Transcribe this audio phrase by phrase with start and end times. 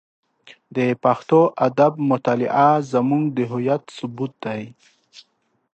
[0.75, 4.63] د پښتو ادب مطالعه زموږ د هویت ثبوت دی.